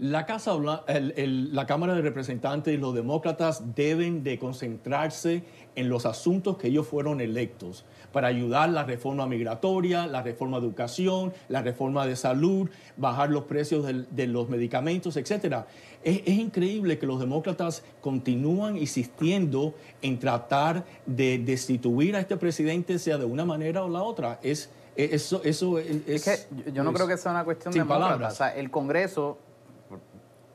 La, 0.00 0.24
Casa, 0.24 0.56
la 0.56 1.66
Cámara 1.66 1.94
de 1.94 2.00
Representantes 2.00 2.72
y 2.72 2.78
los 2.78 2.94
demócratas 2.94 3.74
deben 3.74 4.24
de 4.24 4.38
concentrarse 4.38 5.44
en 5.76 5.90
los 5.90 6.06
asuntos 6.06 6.56
que 6.56 6.68
ellos 6.68 6.86
fueron 6.86 7.20
electos 7.20 7.84
para 8.10 8.28
ayudar 8.28 8.70
la 8.70 8.84
reforma 8.84 9.26
migratoria, 9.26 10.06
la 10.06 10.22
reforma 10.22 10.58
de 10.58 10.66
educación, 10.66 11.34
la 11.48 11.60
reforma 11.60 12.06
de 12.06 12.16
salud, 12.16 12.70
bajar 12.96 13.30
los 13.30 13.44
precios 13.44 13.84
de, 13.84 14.26
los 14.26 14.48
medicamentos, 14.48 15.18
etc. 15.18 15.64
Es, 16.02 16.26
increíble 16.26 16.98
que 16.98 17.06
los 17.06 17.20
demócratas 17.20 17.82
continúan 18.00 18.78
insistiendo 18.78 19.74
en 20.00 20.18
tratar 20.18 20.84
de 21.04 21.38
destituir 21.38 22.16
a 22.16 22.20
este 22.20 22.38
presidente, 22.38 22.98
sea 22.98 23.18
de 23.18 23.26
una 23.26 23.44
manera 23.44 23.84
o 23.84 23.88
la 23.90 24.02
otra. 24.02 24.40
Es, 24.42 24.70
eso, 24.96 25.42
eso 25.44 25.78
es, 25.78 26.24
que 26.24 26.72
yo 26.72 26.82
no 26.84 26.92
creo 26.92 27.06
que 27.06 27.16
sea 27.16 27.32
una 27.32 27.44
cuestión 27.44 27.72
de. 27.72 27.80
O 27.82 28.30
sea, 28.30 28.54
el 28.56 28.70
Congreso 28.70 29.38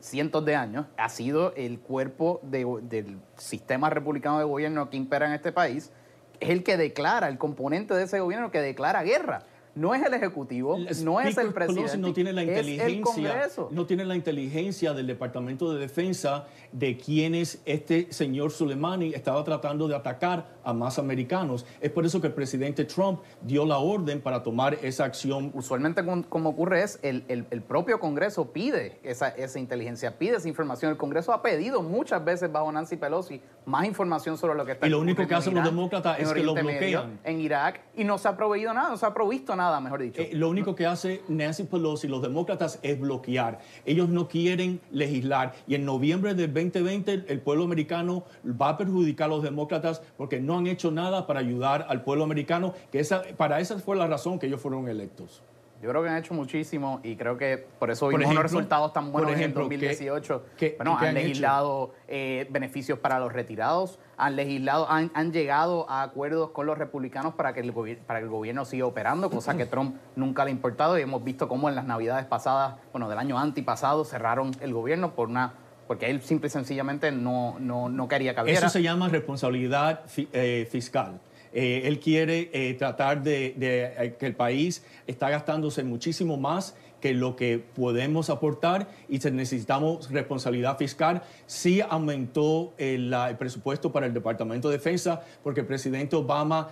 cientos 0.06 0.46
de 0.46 0.56
años, 0.56 0.86
ha 0.98 1.10
sido 1.10 1.54
el 1.56 1.80
cuerpo 1.80 2.40
del 2.44 3.20
sistema 3.38 3.90
republicano 3.90 4.38
de 4.40 4.46
gobierno 4.46 4.90
que 4.90 4.98
impera 4.98 5.26
en 5.26 5.34
este 5.34 5.52
país, 5.52 5.92
es 6.40 6.50
el 6.50 6.64
que 6.64 6.78
declara, 6.78 7.28
el 7.28 7.38
componente 7.38 7.94
de 7.94 8.04
ese 8.04 8.20
gobierno 8.20 8.52
que 8.52 8.62
declara 8.62 9.04
guerra 9.04 9.44
no 9.76 9.94
es 9.94 10.04
el 10.06 10.14
Ejecutivo, 10.14 10.78
no 11.04 11.20
es 11.20 11.38
el 11.38 11.54
presidente, 11.54 11.98
no 11.98 12.14
tiene 12.14 12.32
la 12.32 12.44
inteligencia, 12.44 12.88
es 12.88 12.94
el 12.94 13.02
Congreso. 13.02 13.68
No 13.72 13.86
tiene 13.86 14.06
la 14.06 14.16
inteligencia 14.16 14.94
del 14.94 15.08
Departamento 15.08 15.74
de 15.74 15.80
Defensa 15.82 16.46
de 16.72 16.98
quienes 16.98 17.62
este 17.66 18.12
señor 18.12 18.52
Soleimani 18.52 19.14
estaba 19.14 19.44
tratando 19.44 19.88
de 19.90 19.96
atacar 19.96 20.48
a 20.64 20.74
más 20.74 20.98
americanos. 20.98 21.66
Es 21.82 21.92
por 21.92 22.06
eso 22.06 22.22
que 22.22 22.28
el 22.28 22.34
presidente 22.34 22.86
Trump 22.86 23.20
dio 23.42 23.66
la 23.66 23.78
orden 23.78 24.22
para 24.22 24.42
tomar 24.44 24.78
esa 24.82 25.04
acción. 25.04 25.52
Usualmente 25.54 26.04
como 26.30 26.50
ocurre 26.50 26.84
es, 26.84 27.00
el, 27.02 27.26
el, 27.28 27.62
propio 27.62 28.00
Congreso 28.00 28.52
pide 28.54 29.00
esa, 29.04 29.28
esa 29.30 29.60
inteligencia, 29.60 30.18
pide 30.18 30.38
esa 30.38 30.48
información. 30.48 30.92
El 30.92 30.98
Congreso 30.98 31.34
ha 31.34 31.42
pedido 31.42 31.82
muchas 31.82 32.24
veces 32.24 32.50
bajo 32.50 32.72
Nancy 32.72 32.96
Pelosi 32.96 33.42
más 33.66 33.86
información 33.86 34.38
sobre 34.38 34.56
lo 34.56 34.66
que 34.66 34.74
está 34.74 34.88
Y 34.88 34.90
lo 34.90 35.00
único 35.00 35.28
que 35.28 35.36
hacen 35.36 35.54
los 35.54 35.66
demócratas 35.66 36.20
es 36.20 36.32
que 36.32 36.44
lo 36.44 36.54
bloquean. 36.54 37.20
en 37.24 37.42
Irak, 37.42 37.82
y 37.96 38.04
no 38.04 38.18
se 38.18 38.28
ha 38.28 38.38
proveído 38.38 38.74
nada, 38.74 38.90
no 38.90 38.98
se 38.98 39.06
ha 39.06 39.14
provisto 39.14 39.56
nada 39.56 39.65
mejor 39.82 40.02
dicho. 40.02 40.22
Eh, 40.22 40.32
lo 40.34 40.50
único 40.50 40.76
que 40.76 40.86
hace 40.86 41.22
Nancy 41.28 41.64
Pelosi 41.64 42.08
y 42.08 42.10
los 42.10 42.22
demócratas 42.22 42.80
es 42.82 43.00
bloquear. 43.00 43.60
Ellos 43.86 44.10
no 44.10 44.28
quieren 44.28 44.80
legislar. 44.92 45.54
Y 45.68 45.76
en 45.76 45.86
noviembre 45.86 46.34
del 46.34 46.54
2020 46.54 47.26
el 47.28 47.42
pueblo 47.42 47.64
americano 47.64 48.24
va 48.46 48.70
a 48.70 48.78
perjudicar 48.78 49.26
a 49.26 49.30
los 49.30 49.44
demócratas 49.44 50.02
porque 50.18 50.40
no 50.40 50.58
han 50.58 50.68
hecho 50.68 50.92
nada 50.92 51.28
para 51.28 51.40
ayudar 51.40 51.86
al 51.90 52.04
pueblo 52.04 52.24
americano, 52.24 52.74
que 52.92 53.00
esa, 53.00 53.24
para 53.38 53.60
esa 53.60 53.80
fue 53.80 53.96
la 53.96 54.08
razón 54.08 54.40
que 54.40 54.48
ellos 54.48 54.62
fueron 54.62 54.88
electos. 54.88 55.42
Yo 55.86 55.92
creo 55.92 56.02
que 56.02 56.10
han 56.10 56.18
hecho 56.18 56.34
muchísimo 56.34 57.00
y 57.04 57.16
creo 57.16 57.38
que 57.38 57.64
por 57.78 57.92
eso 57.92 58.08
vimos 58.08 58.32
unos 58.32 58.42
resultados 58.42 58.92
tan 58.92 59.12
buenos 59.12 59.40
en 59.40 59.54
2018. 59.54 60.46
bueno, 60.78 60.98
han, 60.98 61.14
legislado 61.14 61.94
eh, 62.08 62.48
beneficios 62.50 62.98
para 62.98 63.20
los 63.20 63.32
retirados, 63.32 64.00
han 64.18 64.36
legislado, 64.36 64.90
han, 64.90 65.32
llegado 65.32 65.88
a 65.88 66.02
acuerdos 66.02 66.50
con 66.50 66.66
los 66.66 66.76
republicanos 66.76 67.36
para 67.36 67.54
que, 67.54 67.60
el 67.60 67.72
para 67.72 68.18
que 68.18 68.26
el 68.26 68.32
gobierno 68.32 68.66
siga 68.66 68.88
operando, 68.88 69.30
cosa 69.30 69.56
que 69.56 69.66
Trump 69.68 69.96
nunca 70.16 70.44
le 70.44 70.50
ha 70.50 70.54
importado 70.54 70.98
y 70.98 71.04
hemos 71.04 71.24
visto 71.24 71.48
cómo 71.48 71.70
en 71.70 71.76
las 71.76 71.86
navidades 71.86 72.26
pasadas, 72.26 72.78
bueno, 72.92 73.08
del 73.08 73.20
año 73.20 73.38
antipasado, 73.38 74.06
cerraron 74.06 74.56
el 74.62 74.74
gobierno 74.74 75.12
por 75.14 75.30
una 75.30 75.54
porque 75.86 76.10
él 76.10 76.24
simple 76.24 76.48
y 76.48 76.50
sencillamente 76.50 77.12
no, 77.12 77.58
no, 77.60 77.90
no 77.90 78.08
quería 78.08 78.34
que 78.34 78.52
Eso 78.52 78.70
se 78.70 78.82
llama 78.82 79.08
responsabilidad 79.08 80.02
eh, 80.34 80.68
fiscal. 80.72 81.20
Eh, 81.56 81.88
él 81.88 82.02
quiere 82.02 82.50
eh, 82.52 82.74
tratar 82.74 83.24
de, 83.24 83.56
eh, 83.58 84.16
que 84.20 84.26
el 84.26 84.36
país 84.36 84.84
está 85.08 85.30
gastándose 85.30 85.86
muchísimo 85.86 86.36
más 86.36 86.76
que 87.00 87.14
lo 87.14 87.38
que 87.38 87.60
podemos 87.60 88.30
aportar 88.30 88.90
y 89.08 89.20
necesitamos 89.20 90.12
responsabilidad 90.12 90.78
fiscal. 90.78 91.22
Sí 91.46 91.80
aumentó 91.80 92.74
el, 92.78 93.16
presupuesto 93.38 93.92
para 93.92 94.06
el 94.06 94.14
Departamento 94.14 94.70
de 94.70 94.78
Defensa 94.78 95.22
porque 95.44 95.62
el 95.62 95.66
presidente 95.68 96.16
Obama 96.16 96.72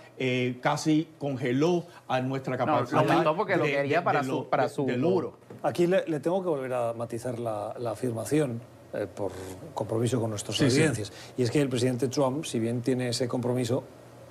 casi 0.60 1.08
congeló 1.20 1.86
a 2.08 2.20
nuestra 2.20 2.58
capacidad. 2.58 3.04
No, 3.04 3.12
aumentó 3.12 3.36
porque 3.36 3.56
lo 3.58 3.66
quería 3.66 4.04
para 4.04 4.24
su, 4.24 4.50
para 4.50 4.70
su 4.70 4.88
muro. 4.88 5.38
Aquí 5.62 5.86
le, 5.86 6.02
tengo 6.20 6.42
que 6.42 6.50
volver 6.50 6.74
a 6.74 6.94
matizar 6.94 7.38
la, 7.38 7.92
afirmación. 7.92 8.60
por 9.16 9.32
compromiso 9.76 10.20
con 10.20 10.32
nuestras 10.32 10.60
audiencias. 10.60 11.14
Y 11.38 11.44
es 11.44 11.52
que 11.52 11.62
el 11.62 11.70
presidente 11.70 12.08
Trump, 12.08 12.44
si 12.46 12.60
bien 12.60 12.82
tiene 12.82 13.10
ese 13.10 13.28
compromiso, 13.28 13.84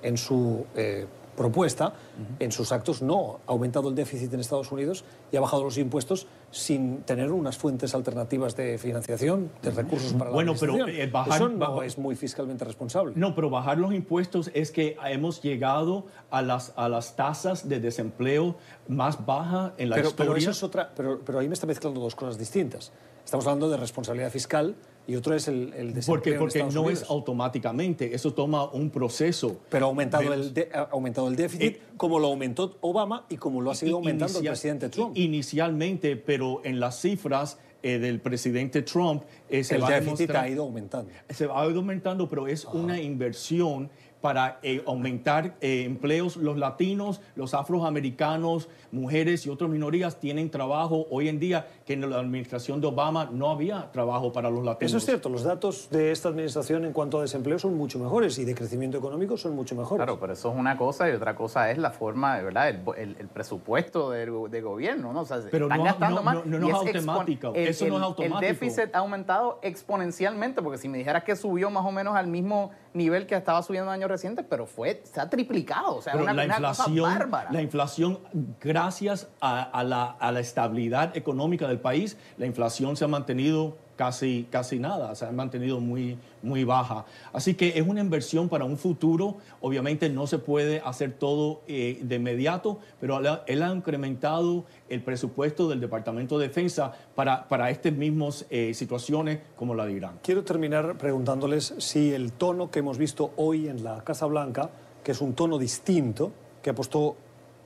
en 0.03 0.17
su 0.17 0.65
eh, 0.75 1.07
propuesta, 1.35 1.93
en 2.39 2.51
sus 2.51 2.71
actos, 2.71 3.01
no 3.01 3.39
ha 3.47 3.51
aumentado 3.51 3.89
el 3.89 3.95
déficit 3.95 4.33
en 4.33 4.39
Estados 4.39 4.71
Unidos 4.71 5.03
y 5.31 5.37
ha 5.37 5.41
bajado 5.41 5.63
los 5.63 5.77
impuestos 5.77 6.27
sin 6.51 7.01
tener 7.01 7.31
unas 7.31 7.57
fuentes 7.57 7.95
alternativas 7.95 8.55
de 8.55 8.77
financiación, 8.77 9.49
de 9.61 9.71
recursos 9.71 10.13
para 10.13 10.29
bueno, 10.29 10.53
la 10.53 10.59
pero 10.59 10.87
eh, 10.87 11.07
bajar, 11.07 11.35
Eso 11.35 11.49
no 11.49 11.81
es 11.81 11.97
muy 11.97 12.15
fiscalmente 12.15 12.65
responsable. 12.65 13.13
No, 13.15 13.33
pero 13.33 13.49
bajar 13.49 13.77
los 13.77 13.93
impuestos 13.93 14.51
es 14.53 14.71
que 14.71 14.95
hemos 15.05 15.41
llegado 15.41 16.05
a 16.29 16.41
las, 16.41 16.73
a 16.75 16.87
las 16.89 17.15
tasas 17.15 17.67
de 17.67 17.79
desempleo 17.79 18.55
más 18.87 19.25
bajas 19.25 19.73
en 19.77 19.89
la 19.89 19.97
historia. 19.97 20.15
Pero, 20.17 20.35
eso 20.35 20.51
es 20.51 20.63
otra, 20.63 20.91
pero, 20.95 21.19
pero 21.25 21.39
ahí 21.39 21.47
me 21.47 21.55
está 21.55 21.65
mezclando 21.65 21.99
dos 21.99 22.15
cosas 22.15 22.37
distintas. 22.37 22.91
Estamos 23.25 23.47
hablando 23.47 23.69
de 23.69 23.77
responsabilidad 23.77 24.29
fiscal 24.29 24.75
y 25.05 25.15
otro 25.15 25.35
es 25.35 25.47
el, 25.47 25.73
el 25.73 25.93
desempleo 25.93 26.37
Porque, 26.39 26.59
porque 26.61 26.73
no 26.73 26.89
es 26.89 27.03
automáticamente, 27.09 28.15
eso 28.15 28.33
toma 28.33 28.71
un 28.71 28.89
proceso. 28.89 29.59
Pero 29.69 29.85
ha 29.85 29.89
aumentado, 29.89 30.33
el, 30.33 30.53
ha 30.73 30.89
aumentado 30.91 31.27
el 31.27 31.35
déficit 31.35 31.75
eh, 31.75 31.81
como 31.97 32.19
lo 32.19 32.27
aumentó 32.27 32.77
Obama 32.81 33.25
y 33.29 33.37
como 33.37 33.61
lo 33.61 33.71
ha 33.71 33.75
seguido 33.75 33.97
aumentando 33.97 34.39
el 34.39 34.45
presidente 34.45 34.89
Trump. 34.89 35.17
Inicialmente, 35.17 36.15
pero 36.15 36.61
en 36.63 36.79
las 36.79 37.01
cifras 37.01 37.57
eh, 37.81 37.99
del 37.99 38.21
presidente 38.21 38.81
Trump 38.81 39.23
eh, 39.49 39.61
se 39.63 39.75
el 39.75 39.85
déficit 39.85 40.29
ha 40.31 40.47
ido 40.47 40.63
aumentando. 40.63 41.11
Se 41.29 41.43
ha 41.45 41.65
ido 41.67 41.79
aumentando, 41.79 42.29
pero 42.29 42.47
es 42.47 42.63
una 42.63 42.97
inversión 43.01 43.89
para 44.23 44.57
eh, 44.63 44.81
aumentar 44.87 45.55
eh, 45.59 45.83
empleos. 45.83 46.37
Los 46.37 46.57
latinos, 46.57 47.19
los 47.35 47.53
afroamericanos, 47.53 48.69
mujeres 48.89 49.45
y 49.45 49.49
otras 49.49 49.69
minorías 49.69 50.17
tienen 50.21 50.49
trabajo 50.49 51.07
hoy 51.11 51.27
en 51.27 51.39
día 51.39 51.67
que 51.85 51.91
en 51.91 52.09
la 52.09 52.19
administración 52.19 52.79
de 52.79 52.87
Obama 52.87 53.29
no 53.33 53.49
había 53.49 53.91
trabajo 53.91 54.31
para 54.31 54.49
los 54.49 54.63
latinos. 54.63 54.91
Eso 54.91 54.97
es 54.97 55.03
cierto, 55.03 55.27
los 55.27 55.43
datos 55.43 55.89
de 55.91 56.13
esta 56.13 56.29
administración 56.29 56.85
en 56.85 56.93
cuanto 56.93 57.19
a 57.19 57.21
desempleo 57.21 57.59
son 57.59 57.75
mucho 57.75 57.99
mejores 57.99 58.39
y 58.39 58.45
de 58.45 58.55
crecimiento 58.55 58.97
económico 58.97 59.35
son 59.35 59.57
mucho 59.57 59.75
mejores. 59.75 60.05
Claro, 60.05 60.17
pero 60.21 60.31
eso 60.31 60.53
es 60.53 60.57
una 60.57 60.77
cosa 60.77 61.09
y 61.09 61.11
otra 61.11 61.35
cosa 61.35 61.69
es 61.69 61.77
la 61.77 61.91
forma, 61.91 62.39
¿verdad? 62.39 62.69
El, 62.69 63.17
el, 63.19 63.27
presupuesto 63.27 64.11
de, 64.11 64.61
gobierno, 64.61 65.11
¿no? 65.11 65.21
O 65.21 65.25
sea, 65.25 65.41
pero 65.51 65.65
están 65.65 65.79
no, 65.79 65.83
gastando 65.83 66.23
más. 66.23 66.45
No, 66.45 66.59
no, 66.59 66.67
es 66.69 66.73
automático, 66.73 67.51
eso 67.55 67.87
no 67.89 67.97
es 67.97 68.03
automático. 68.03 68.39
El 68.39 68.47
déficit 68.47 68.95
ha 68.95 68.99
aumentado 68.99 69.59
exponencialmente 69.63 70.61
porque 70.61 70.77
si 70.77 70.87
me 70.87 70.97
dijeras 70.97 71.25
que 71.25 71.35
subió 71.35 71.69
más 71.69 71.85
o 71.85 71.91
menos 71.91 72.15
al 72.15 72.27
mismo 72.27 72.71
nivel 72.93 73.27
que 73.27 73.35
estaba 73.35 73.61
subiendo 73.63 73.91
en 73.91 73.95
años 73.95 74.12
recientes, 74.13 74.45
pero 74.47 74.65
fue, 74.65 75.01
se 75.03 75.19
ha 75.19 75.29
triplicado. 75.29 75.97
O 75.97 76.01
sea, 76.01 76.15
una, 76.15 76.33
la 76.33 76.45
inflación, 76.45 77.09
bárbara. 77.09 77.51
La 77.51 77.61
inflación, 77.61 78.19
gracias 78.61 79.27
a, 79.41 79.83
la, 79.83 80.11
a 80.11 80.31
la 80.31 80.39
estabilidad 80.39 81.17
económica 81.17 81.67
del 81.67 81.79
país, 81.79 82.17
la 82.37 82.45
inflación 82.45 82.95
se 82.95 83.05
ha 83.05 83.07
mantenido 83.07 83.77
casi, 83.95 84.47
casi 84.49 84.79
nada, 84.79 85.15
se 85.15 85.25
ha 85.25 85.31
mantenido 85.31 85.79
muy, 85.79 86.17
muy 86.41 86.63
baja. 86.63 87.05
Así 87.31 87.53
que 87.53 87.77
es 87.77 87.87
una 87.87 88.01
inversión 88.01 88.49
para 88.49 88.65
un 88.65 88.77
futuro. 88.77 89.37
Obviamente 89.61 90.09
no 90.09 90.27
se 90.27 90.39
puede 90.39 90.81
hacer 90.83 91.13
todo 91.13 91.61
eh, 91.67 91.99
de 92.01 92.15
inmediato, 92.15 92.79
pero 92.99 93.19
él 93.45 93.63
ha 93.63 93.71
incrementado 93.71 94.65
el 94.89 95.01
presupuesto 95.01 95.67
del 95.69 95.79
Departamento 95.79 96.37
de 96.37 96.47
Defensa 96.47 96.91
para, 97.15 97.47
para 97.47 97.69
estas 97.69 97.93
mismas 97.93 98.45
eh, 98.49 98.73
situaciones 98.73 99.39
como 99.55 99.75
la 99.75 99.85
de 99.85 99.93
Irán. 99.93 100.19
Quiero 100.21 100.43
terminar 100.43 100.97
preguntándoles 100.97 101.75
si 101.77 102.13
el 102.13 102.33
tono 102.33 102.71
que 102.71 102.79
hemos 102.79 102.97
visto 102.97 103.31
hoy 103.37 103.67
en 103.67 103.83
la 103.83 104.03
Casa 104.03 104.25
Blanca, 104.25 104.69
que 105.03 105.11
es 105.11 105.21
un 105.21 105.33
tono 105.33 105.57
distinto, 105.57 106.31
que 106.61 106.69
apostó 106.69 107.15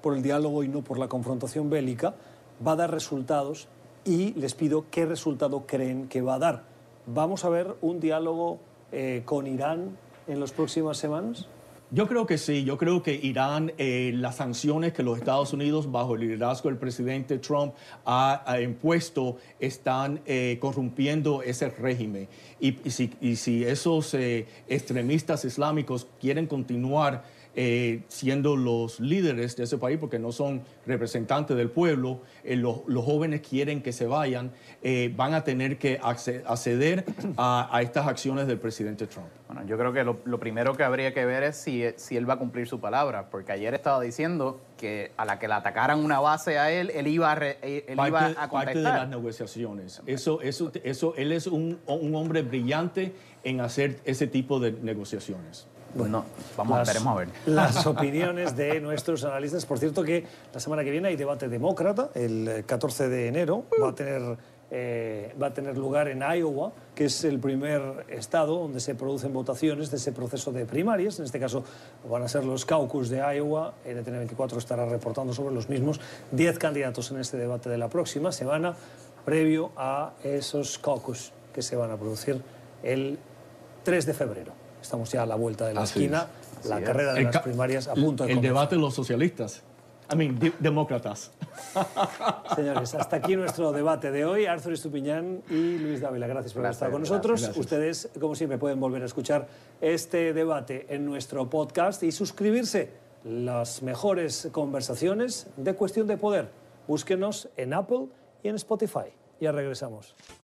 por 0.01 0.15
el 0.15 0.23
diálogo 0.23 0.63
y 0.63 0.67
no 0.67 0.81
por 0.81 0.97
la 0.99 1.07
confrontación 1.07 1.69
bélica, 1.69 2.15
va 2.65 2.73
a 2.73 2.75
dar 2.75 2.91
resultados 2.91 3.67
y 4.07 4.33
les 4.35 4.55
pido 4.55 4.85
qué 4.89 5.05
resultado 5.05 5.65
creen 5.67 6.07
que 6.07 6.21
va 6.21 6.35
a 6.35 6.39
dar. 6.39 6.63
¿Vamos 7.05 7.43
a 7.43 7.49
ver 7.49 7.75
un 7.81 7.99
diálogo 7.99 8.59
eh, 8.91 9.21
con 9.25 9.45
Irán 9.45 9.97
en 10.27 10.39
las 10.39 10.53
próximas 10.53 10.97
semanas? 10.97 11.45
Yo 11.91 12.07
creo 12.07 12.25
que 12.25 12.37
sí, 12.37 12.65
yo 12.65 12.77
creo 12.77 13.01
que 13.01 13.13
Irán, 13.13 13.71
eh, 13.77 14.11
las 14.13 14.37
sanciones 14.37 14.91
que 14.91 15.03
los 15.03 15.17
Estados 15.17 15.53
Unidos, 15.53 15.89
bajo 15.89 16.15
el 16.15 16.21
liderazgo 16.21 16.69
del 16.69 16.77
presidente 16.77 17.37
Trump, 17.37 17.73
ha, 18.05 18.59
impuesto, 18.61 19.37
están 19.59 20.19
eh, 20.25 20.57
corrompiendo 20.59 21.41
ese 21.43 21.69
régimen. 21.69 22.27
Y, 22.59 22.73
si, 22.89 23.13
y 23.21 23.37
si, 23.37 23.63
esos 23.63 24.13
extremistas 24.67 25.45
islámicos 25.45 26.07
quieren 26.19 26.47
continuar 26.47 27.23
eh, 27.55 28.03
siendo 28.07 28.55
los 28.55 28.99
líderes 28.99 29.55
de 29.55 29.63
ese 29.63 29.77
país, 29.77 29.97
porque 29.97 30.19
no 30.19 30.31
son 30.31 30.61
representantes 30.85 31.57
del 31.57 31.69
pueblo, 31.69 32.21
eh, 32.43 32.55
los, 32.55 32.83
jóvenes 33.03 33.41
quieren 33.41 33.81
que 33.81 33.93
se 33.93 34.05
vayan, 34.05 34.51
eh, 34.83 35.11
van 35.15 35.33
a 35.33 35.43
tener 35.43 35.77
que 35.77 35.99
acceder 36.01 37.05
a, 37.37 37.79
estas 37.81 38.07
acciones 38.07 38.47
del 38.47 38.59
presidente 38.59 39.07
Trump. 39.07 39.27
Bueno, 39.47 39.65
yo 39.65 39.77
creo 39.77 39.93
que 39.93 40.03
lo, 40.03 40.39
primero 40.39 40.75
que 40.75 40.83
habría 40.83 41.13
que 41.13 41.25
ver 41.25 41.43
es 41.43 41.57
si, 41.57 41.83
si, 41.95 42.17
él 42.17 42.29
va 42.29 42.35
a 42.35 42.37
cumplir 42.37 42.67
su 42.67 42.79
palabra, 42.79 43.29
porque 43.29 43.53
ayer 43.53 43.73
estaba 43.73 44.01
diciendo 44.01 44.61
que 44.77 45.11
a 45.17 45.25
la 45.25 45.39
que 45.39 45.47
le 45.47 45.55
atacaran 45.55 46.03
una 46.03 46.19
base 46.19 46.59
a 46.59 46.71
él, 46.71 46.91
él 46.91 47.07
iba 47.07 47.31
a, 47.31 47.37
él 47.37 47.83
iba 47.89 48.25
a 48.27 48.49
contestar. 48.49 48.49
Parte 48.49 48.77
de 48.77 48.83
las 48.83 49.09
negociaciones. 49.09 50.01
Eso, 50.05 50.41
eso, 50.41 50.71
eso, 50.83 51.15
él 51.15 51.31
es 51.31 51.47
un, 51.47 51.79
un 51.87 52.15
hombre 52.15 52.43
brillante 52.43 53.15
en 53.43 53.61
hacer 53.61 53.99
ese 54.05 54.27
tipo 54.27 54.59
de 54.59 54.73
negociaciones. 54.73 55.67
Bueno, 55.95 56.25
vamos, 56.55 56.87
las, 56.87 57.05
a 57.05 57.15
ver. 57.15 57.29
Las 57.45 57.85
opiniones 57.85 58.55
de 58.55 58.79
nuestros 58.79 59.23
analistas. 59.23 59.65
Por 59.65 59.79
cierto 59.79 60.03
que 60.03 60.25
la 60.53 60.59
semana 60.59 60.83
que 60.83 60.91
viene 60.91 61.07
hay 61.07 61.15
debate 61.15 61.47
demócrata, 61.47 62.09
el 62.13 62.63
14 62.65 63.09
de 63.09 63.27
enero. 63.27 63.63
Va 63.81 63.89
a 63.89 63.95
tener, 63.95 64.37
eh, 64.69 65.33
va 65.41 65.47
a 65.47 65.53
tener 65.53 65.77
lugar 65.77 66.07
en 66.07 66.21
Iowa, 66.21 66.71
que 66.93 67.05
es 67.05 67.23
el 67.23 67.39
primer 67.39 68.05
estado 68.09 68.59
donde 68.59 68.79
se 68.79 68.95
producen 68.95 69.33
votaciones 69.33 69.89
de 69.89 69.97
ese 69.97 70.11
proceso 70.11 70.51
de 70.51 70.65
primarias. 70.65 71.19
En 71.19 71.25
este 71.25 71.39
caso 71.39 71.63
van 72.09 72.23
a 72.23 72.27
ser 72.27 72.43
los 72.43 72.65
caucus 72.65 73.09
de 73.09 73.17
Iowa. 73.17 73.73
NTN24 73.85 74.57
estará 74.57 74.85
reportando 74.85 75.33
sobre 75.33 75.55
los 75.55 75.69
mismos. 75.69 75.99
Diez 76.31 76.59
candidatos 76.59 77.11
en 77.11 77.19
este 77.19 77.37
debate 77.37 77.69
de 77.69 77.77
la 77.77 77.89
próxima 77.89 78.31
semana. 78.31 78.75
previo 79.25 79.71
a 79.75 80.13
esos 80.23 80.79
caucus 80.79 81.33
que 81.53 81.61
se 81.61 81.75
van 81.75 81.91
a 81.91 81.97
producir 81.97 82.41
el 82.81 83.19
3 83.83 84.05
de 84.05 84.13
febrero. 84.13 84.66
Estamos 84.87 85.11
ya 85.11 85.23
a 85.23 85.25
la 85.25 85.35
vuelta 85.35 85.67
de 85.67 85.73
la 85.73 85.81
Así 85.81 85.99
esquina, 85.99 86.27
es. 86.61 86.69
la 86.69 86.81
carrera 86.81 87.11
de 87.13 87.19
El 87.19 87.25
las 87.25 87.39
primarias 87.39 87.89
a 87.89 87.93
punto 87.93 88.23
de 88.23 88.29
El 88.31 88.37
comenzar. 88.37 88.41
debate 88.41 88.75
de 88.75 88.81
los 88.81 88.93
socialistas. 88.95 89.61
I 90.09 90.15
mean, 90.15 90.39
de- 90.39 90.53
demócratas. 90.59 91.31
Señores, 92.55 92.95
hasta 92.95 93.17
aquí 93.17 93.35
nuestro 93.35 93.73
debate 93.73 94.11
de 94.11 94.23
hoy. 94.23 94.45
Arthur 94.45 94.71
Estupiñán 94.71 95.41
y 95.49 95.77
Luis 95.77 95.99
Dávila, 95.99 96.27
gracias 96.27 96.53
por 96.53 96.61
haber 96.61 96.69
Gracias, 96.69 96.75
estado 96.77 96.91
con 96.93 97.01
nosotros. 97.01 97.41
gracias. 97.41 97.57
Ustedes, 97.59 98.09
como 98.17 98.33
siempre, 98.35 98.57
pueden 98.57 98.79
volver 98.79 99.01
a 99.01 99.05
escuchar 99.05 99.49
este 99.81 100.31
debate 100.31 100.85
en 100.87 101.05
nuestro 101.05 101.49
podcast 101.49 102.01
y 102.03 102.13
suscribirse. 102.13 102.89
Las 103.25 103.81
mejores 103.83 104.47
conversaciones 104.53 105.47
de 105.57 105.73
cuestión 105.75 106.07
de 106.07 106.15
poder. 106.15 106.47
Búsquenos 106.87 107.49
en 107.57 107.73
Apple 107.73 108.07
y 108.41 108.47
en 108.47 108.55
Spotify. 108.55 109.11
Ya 109.41 109.51
regresamos. 109.51 110.15